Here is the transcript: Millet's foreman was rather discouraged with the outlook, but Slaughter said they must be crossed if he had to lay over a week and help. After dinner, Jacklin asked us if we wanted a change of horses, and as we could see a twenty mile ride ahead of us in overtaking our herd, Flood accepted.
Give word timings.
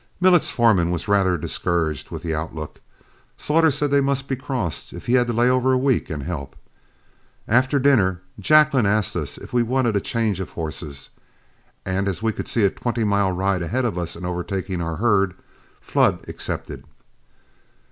Millet's 0.19 0.49
foreman 0.49 0.89
was 0.89 1.07
rather 1.07 1.37
discouraged 1.37 2.09
with 2.09 2.23
the 2.23 2.33
outlook, 2.33 2.73
but 2.73 2.81
Slaughter 3.37 3.69
said 3.69 3.91
they 3.91 4.01
must 4.01 4.27
be 4.27 4.35
crossed 4.35 4.93
if 4.93 5.05
he 5.05 5.13
had 5.13 5.27
to 5.27 5.33
lay 5.33 5.47
over 5.47 5.71
a 5.73 5.77
week 5.77 6.09
and 6.09 6.23
help. 6.23 6.55
After 7.47 7.77
dinner, 7.77 8.19
Jacklin 8.39 8.87
asked 8.87 9.15
us 9.15 9.37
if 9.37 9.53
we 9.53 9.61
wanted 9.61 9.95
a 9.95 9.99
change 10.01 10.39
of 10.39 10.49
horses, 10.53 11.11
and 11.85 12.07
as 12.07 12.23
we 12.23 12.33
could 12.33 12.47
see 12.47 12.63
a 12.63 12.71
twenty 12.71 13.03
mile 13.03 13.31
ride 13.31 13.61
ahead 13.61 13.85
of 13.85 13.95
us 13.95 14.15
in 14.15 14.25
overtaking 14.25 14.81
our 14.81 14.95
herd, 14.95 15.35
Flood 15.81 16.27
accepted. 16.27 16.83